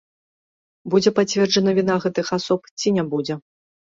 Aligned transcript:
Будзе 0.93 1.09
пацверджана 1.19 1.71
віна 1.79 1.97
гэтых 2.05 2.31
асоб 2.39 2.61
ці 2.79 2.95
не 2.97 3.03
будзе. 3.13 3.37